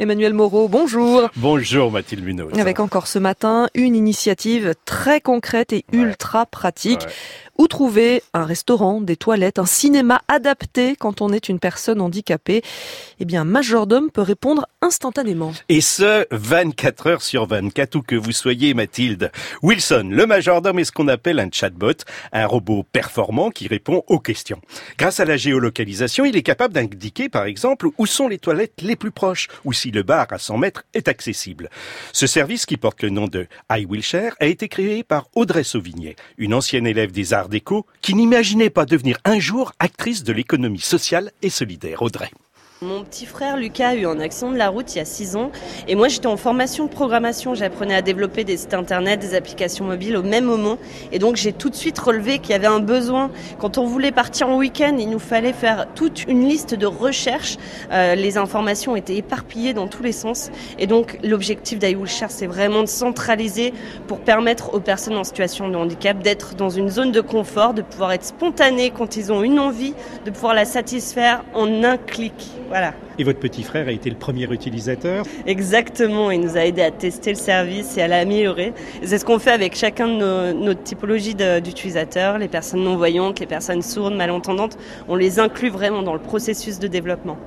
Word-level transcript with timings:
Emmanuel 0.00 0.32
Moreau, 0.32 0.66
bonjour. 0.66 1.28
Bonjour 1.36 1.92
Mathilde 1.92 2.24
Munoz. 2.24 2.58
Avec 2.58 2.80
encore 2.80 3.06
ce 3.06 3.18
matin 3.18 3.68
une 3.74 3.94
initiative 3.94 4.74
très 4.86 5.20
concrète 5.20 5.74
et 5.74 5.84
ultra 5.92 6.46
pratique. 6.46 7.06
Où 7.58 7.68
trouver 7.68 8.22
un 8.32 8.46
restaurant, 8.46 9.02
des 9.02 9.16
toilettes, 9.16 9.58
un 9.58 9.66
cinéma 9.66 10.22
adapté 10.28 10.96
quand 10.96 11.20
on 11.20 11.30
est 11.30 11.50
une 11.50 11.58
personne 11.58 12.00
handicapée? 12.00 12.62
Eh 13.18 13.26
bien, 13.26 13.44
Majordome 13.44 14.10
peut 14.10 14.22
répondre 14.22 14.66
instantanément. 14.80 15.52
Et 15.68 15.82
ce, 15.82 16.24
24 16.30 17.06
heures 17.06 17.20
sur 17.20 17.44
24, 17.44 17.96
où 17.96 18.00
que 18.00 18.16
vous 18.16 18.32
soyez, 18.32 18.72
Mathilde. 18.72 19.30
Wilson, 19.62 20.08
le 20.10 20.24
Majordome 20.24 20.78
est 20.78 20.84
ce 20.84 20.92
qu'on 20.92 21.08
appelle 21.08 21.38
un 21.38 21.50
chatbot, 21.52 21.92
un 22.32 22.46
robot 22.46 22.86
performant 22.90 23.50
qui 23.50 23.68
répond 23.68 24.04
aux 24.06 24.20
questions. 24.20 24.62
Grâce 24.96 25.20
à 25.20 25.26
la 25.26 25.36
géolocalisation, 25.36 26.24
il 26.24 26.38
est 26.38 26.42
capable 26.42 26.72
d'indiquer, 26.72 27.28
par 27.28 27.44
exemple, 27.44 27.88
où 27.98 28.06
sont 28.06 28.28
les 28.28 28.38
toilettes 28.38 28.80
les 28.80 28.96
plus 28.96 29.10
proches, 29.10 29.48
ou 29.66 29.74
si 29.74 29.89
le 29.90 30.02
bar 30.02 30.26
à 30.30 30.38
100 30.38 30.58
mètres 30.58 30.84
est 30.94 31.08
accessible. 31.08 31.70
Ce 32.12 32.26
service, 32.26 32.66
qui 32.66 32.76
porte 32.76 33.02
le 33.02 33.10
nom 33.10 33.26
de 33.26 33.46
I 33.70 33.84
Will 33.84 34.02
Share, 34.02 34.34
a 34.40 34.46
été 34.46 34.68
créé 34.68 35.02
par 35.02 35.28
Audrey 35.34 35.64
Sauvigné, 35.64 36.16
une 36.38 36.54
ancienne 36.54 36.86
élève 36.86 37.12
des 37.12 37.32
arts 37.32 37.48
déco 37.48 37.86
qui 38.00 38.14
n'imaginait 38.14 38.70
pas 38.70 38.86
devenir 38.86 39.18
un 39.24 39.38
jour 39.38 39.72
actrice 39.78 40.24
de 40.24 40.32
l'économie 40.32 40.80
sociale 40.80 41.32
et 41.42 41.50
solidaire. 41.50 42.02
Audrey. 42.02 42.30
Mon 42.82 43.04
petit 43.04 43.26
frère 43.26 43.58
Lucas 43.58 43.88
a 43.88 43.94
eu 43.94 44.06
un 44.06 44.20
accident 44.20 44.52
de 44.52 44.56
la 44.56 44.70
route 44.70 44.94
il 44.94 44.98
y 44.98 45.00
a 45.02 45.04
6 45.04 45.36
ans. 45.36 45.50
Et 45.86 45.94
moi 45.94 46.08
j'étais 46.08 46.28
en 46.28 46.38
formation 46.38 46.86
de 46.86 46.90
programmation, 46.90 47.54
j'apprenais 47.54 47.94
à 47.94 48.00
développer 48.00 48.42
des 48.42 48.56
sites 48.56 48.72
internet, 48.72 49.20
des 49.20 49.34
applications 49.34 49.84
mobiles 49.84 50.16
au 50.16 50.22
même 50.22 50.46
moment. 50.46 50.78
Et 51.12 51.18
donc 51.18 51.36
j'ai 51.36 51.52
tout 51.52 51.68
de 51.68 51.74
suite 51.74 51.98
relevé 51.98 52.38
qu'il 52.38 52.52
y 52.52 52.54
avait 52.54 52.66
un 52.66 52.80
besoin. 52.80 53.30
Quand 53.58 53.76
on 53.76 53.84
voulait 53.84 54.12
partir 54.12 54.48
en 54.48 54.56
week-end, 54.56 54.96
il 54.98 55.10
nous 55.10 55.18
fallait 55.18 55.52
faire 55.52 55.88
toute 55.94 56.24
une 56.24 56.48
liste 56.48 56.74
de 56.74 56.86
recherches, 56.86 57.58
euh, 57.92 58.14
les 58.14 58.38
informations 58.38 58.96
étaient 58.96 59.16
éparpillées 59.16 59.74
dans 59.74 59.86
tous 59.86 60.02
les 60.02 60.12
sens. 60.12 60.50
Et 60.78 60.86
donc 60.86 61.18
l'objectif 61.22 61.78
d'IWillShare 61.78 62.30
c'est 62.30 62.46
vraiment 62.46 62.80
de 62.80 62.88
centraliser 62.88 63.74
pour 64.06 64.20
permettre 64.20 64.72
aux 64.72 64.80
personnes 64.80 65.18
en 65.18 65.24
situation 65.24 65.68
de 65.68 65.76
handicap 65.76 66.18
d'être 66.20 66.54
dans 66.54 66.70
une 66.70 66.88
zone 66.88 67.12
de 67.12 67.20
confort, 67.20 67.74
de 67.74 67.82
pouvoir 67.82 68.12
être 68.12 68.24
spontanés 68.24 68.90
quand 68.90 69.18
ils 69.18 69.30
ont 69.32 69.42
une 69.42 69.58
envie, 69.58 69.92
de 70.24 70.30
pouvoir 70.30 70.54
la 70.54 70.64
satisfaire 70.64 71.44
en 71.52 71.84
un 71.84 71.98
clic. 71.98 72.32
Voilà. 72.70 72.94
Et 73.18 73.24
votre 73.24 73.40
petit 73.40 73.64
frère 73.64 73.88
a 73.88 73.90
été 73.90 74.08
le 74.10 74.16
premier 74.16 74.44
utilisateur 74.44 75.24
Exactement, 75.44 76.30
il 76.30 76.40
nous 76.40 76.56
a 76.56 76.64
aidé 76.64 76.82
à 76.82 76.92
tester 76.92 77.30
le 77.30 77.36
service 77.36 77.98
et 77.98 78.02
à 78.02 78.06
l'améliorer. 78.06 78.72
C'est 79.02 79.18
ce 79.18 79.24
qu'on 79.24 79.40
fait 79.40 79.50
avec 79.50 79.74
chacun 79.74 80.06
de 80.06 80.12
nos, 80.14 80.52
notre 80.52 80.84
typologie 80.84 81.34
d'utilisateurs, 81.34 82.38
les 82.38 82.46
personnes 82.46 82.84
non-voyantes, 82.84 83.40
les 83.40 83.46
personnes 83.46 83.82
sourdes, 83.82 84.14
malentendantes. 84.14 84.78
On 85.08 85.16
les 85.16 85.40
inclut 85.40 85.70
vraiment 85.70 86.02
dans 86.02 86.14
le 86.14 86.20
processus 86.20 86.78
de 86.78 86.86
développement. 86.86 87.38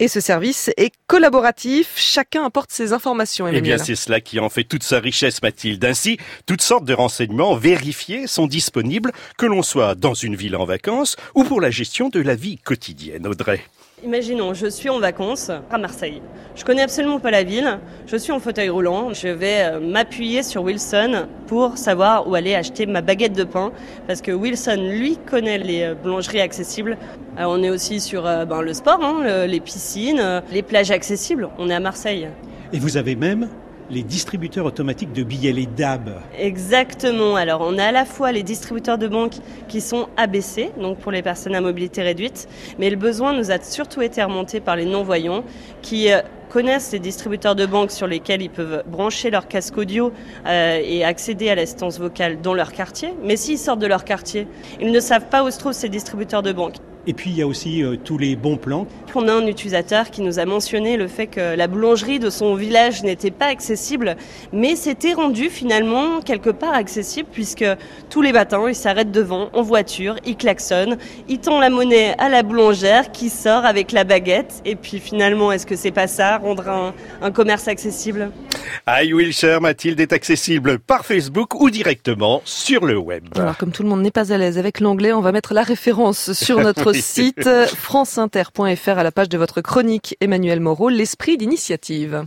Et 0.00 0.06
ce 0.06 0.20
service 0.20 0.70
est 0.76 0.92
collaboratif, 1.08 1.94
chacun 1.96 2.44
apporte 2.44 2.70
ses 2.70 2.92
informations. 2.92 3.48
Emmanuel. 3.48 3.64
Eh 3.64 3.76
bien, 3.76 3.84
c'est 3.84 3.96
cela 3.96 4.20
qui 4.20 4.38
en 4.38 4.48
fait 4.48 4.62
toute 4.62 4.84
sa 4.84 5.00
richesse, 5.00 5.42
Mathilde. 5.42 5.84
Ainsi, 5.84 6.18
toutes 6.46 6.62
sortes 6.62 6.84
de 6.84 6.94
renseignements 6.94 7.56
vérifiés 7.56 8.28
sont 8.28 8.46
disponibles, 8.46 9.10
que 9.38 9.46
l'on 9.46 9.62
soit 9.62 9.96
dans 9.96 10.14
une 10.14 10.36
ville 10.36 10.54
en 10.54 10.64
vacances 10.64 11.16
ou 11.34 11.42
pour 11.42 11.60
la 11.60 11.72
gestion 11.72 12.10
de 12.10 12.20
la 12.20 12.36
vie 12.36 12.58
quotidienne. 12.58 13.26
Audrey. 13.26 13.60
Imaginons, 14.04 14.54
je 14.54 14.68
suis 14.68 14.88
en 14.88 15.00
vacances 15.00 15.50
à 15.72 15.76
Marseille. 15.76 16.22
Je 16.54 16.64
connais 16.64 16.82
absolument 16.82 17.18
pas 17.18 17.32
la 17.32 17.42
ville. 17.42 17.80
Je 18.06 18.16
suis 18.16 18.30
en 18.30 18.38
fauteuil 18.38 18.68
roulant. 18.68 19.12
Je 19.12 19.26
vais 19.26 19.62
euh, 19.62 19.80
m'appuyer 19.80 20.44
sur 20.44 20.62
Wilson 20.62 21.26
pour 21.48 21.76
savoir 21.76 22.28
où 22.28 22.36
aller 22.36 22.54
acheter 22.54 22.86
ma 22.86 23.00
baguette 23.00 23.32
de 23.32 23.42
pain 23.42 23.72
parce 24.06 24.22
que 24.22 24.30
Wilson, 24.30 24.76
lui, 24.88 25.18
connaît 25.26 25.58
les 25.58 25.82
euh, 25.82 25.94
boulangeries 25.94 26.40
accessibles. 26.40 26.96
Alors, 27.36 27.54
on 27.58 27.62
est 27.64 27.70
aussi 27.70 27.98
sur 27.98 28.24
euh, 28.24 28.44
ben, 28.44 28.62
le 28.62 28.72
sport, 28.72 29.02
hein, 29.02 29.46
les 29.46 29.60
piscines, 29.60 30.42
les 30.52 30.62
plages 30.62 30.92
accessibles. 30.92 31.48
On 31.58 31.68
est 31.68 31.74
à 31.74 31.80
Marseille. 31.80 32.28
Et 32.72 32.78
vous 32.78 32.96
avez 32.98 33.16
même 33.16 33.48
les 33.90 34.02
distributeurs 34.02 34.66
automatiques 34.66 35.12
de 35.12 35.22
billets, 35.22 35.52
les 35.52 35.66
DAB. 35.66 36.10
Exactement. 36.38 37.36
Alors, 37.36 37.62
on 37.62 37.78
a 37.78 37.84
à 37.84 37.92
la 37.92 38.04
fois 38.04 38.32
les 38.32 38.42
distributeurs 38.42 38.98
de 38.98 39.08
banque 39.08 39.34
qui 39.68 39.80
sont 39.80 40.08
ABC, 40.16 40.70
donc 40.80 40.98
pour 40.98 41.12
les 41.12 41.22
personnes 41.22 41.54
à 41.54 41.60
mobilité 41.60 42.02
réduite, 42.02 42.48
mais 42.78 42.90
le 42.90 42.96
besoin 42.96 43.32
nous 43.32 43.50
a 43.50 43.60
surtout 43.60 44.02
été 44.02 44.22
remonté 44.22 44.60
par 44.60 44.76
les 44.76 44.84
non-voyants 44.84 45.44
qui 45.82 46.12
euh, 46.12 46.20
connaissent 46.48 46.92
les 46.92 46.98
distributeurs 46.98 47.54
de 47.54 47.66
banque 47.66 47.90
sur 47.90 48.06
lesquels 48.06 48.42
ils 48.42 48.50
peuvent 48.50 48.82
brancher 48.86 49.30
leur 49.30 49.48
casque 49.48 49.76
audio 49.76 50.12
euh, 50.46 50.80
et 50.82 51.04
accéder 51.04 51.48
à 51.50 51.54
l'assistance 51.54 51.98
vocale 51.98 52.40
dans 52.40 52.54
leur 52.54 52.72
quartier. 52.72 53.14
Mais 53.22 53.36
s'ils 53.36 53.58
sortent 53.58 53.80
de 53.80 53.86
leur 53.86 54.04
quartier, 54.04 54.46
ils 54.80 54.90
ne 54.90 55.00
savent 55.00 55.28
pas 55.28 55.44
où 55.44 55.50
se 55.50 55.58
trouvent 55.58 55.72
ces 55.72 55.88
distributeurs 55.88 56.42
de 56.42 56.52
banque. 56.52 56.76
Et 57.08 57.14
puis 57.14 57.30
il 57.30 57.36
y 57.36 57.42
a 57.42 57.46
aussi 57.46 57.82
euh, 57.82 57.96
tous 57.96 58.18
les 58.18 58.36
bons 58.36 58.58
plans. 58.58 58.86
On 59.14 59.26
a 59.26 59.32
un 59.32 59.46
utilisateur 59.46 60.10
qui 60.10 60.20
nous 60.20 60.38
a 60.38 60.44
mentionné 60.44 60.98
le 60.98 61.08
fait 61.08 61.26
que 61.26 61.56
la 61.56 61.66
boulangerie 61.66 62.18
de 62.18 62.28
son 62.28 62.54
village 62.54 63.02
n'était 63.02 63.30
pas 63.30 63.46
accessible, 63.46 64.14
mais 64.52 64.76
s'était 64.76 65.14
rendu 65.14 65.48
finalement 65.48 66.20
quelque 66.20 66.50
part 66.50 66.74
accessible 66.74 67.28
puisque 67.32 67.64
tous 68.10 68.20
les 68.20 68.32
matins 68.32 68.62
il 68.68 68.74
s'arrête 68.74 69.10
devant 69.10 69.48
en 69.54 69.62
voiture, 69.62 70.16
il 70.26 70.36
klaxonne, 70.36 70.98
il 71.28 71.38
tend 71.38 71.58
la 71.58 71.70
monnaie 71.70 72.14
à 72.18 72.28
la 72.28 72.42
boulangère 72.42 73.10
qui 73.10 73.30
sort 73.30 73.64
avec 73.64 73.90
la 73.92 74.04
baguette. 74.04 74.60
Et 74.66 74.76
puis 74.76 75.00
finalement, 75.00 75.50
est-ce 75.50 75.66
que 75.66 75.76
c'est 75.76 75.90
pas 75.90 76.06
ça, 76.06 76.36
rendre 76.36 76.68
un, 76.68 76.94
un 77.22 77.30
commerce 77.30 77.68
accessible? 77.68 78.30
I 78.86 79.12
Will 79.14 79.32
Share 79.32 79.62
Mathilde 79.62 79.98
est 80.00 80.12
accessible 80.12 80.78
par 80.78 81.06
Facebook 81.06 81.60
ou 81.60 81.70
directement 81.70 82.42
sur 82.44 82.84
le 82.84 82.98
web. 82.98 83.24
Alors 83.34 83.56
comme 83.56 83.72
tout 83.72 83.82
le 83.82 83.88
monde 83.88 84.02
n'est 84.02 84.10
pas 84.10 84.32
à 84.32 84.38
l'aise 84.38 84.58
avec 84.58 84.80
l'anglais, 84.80 85.12
on 85.12 85.22
va 85.22 85.32
mettre 85.32 85.54
la 85.54 85.62
référence 85.62 86.32
sur 86.32 86.60
notre 86.60 86.92
site 87.00 87.48
franceinter.fr 87.74 88.90
à 88.90 89.02
la 89.02 89.12
page 89.12 89.28
de 89.28 89.38
votre 89.38 89.60
chronique 89.60 90.16
Emmanuel 90.20 90.60
Moreau, 90.60 90.88
l'esprit 90.88 91.36
d'initiative. 91.36 92.26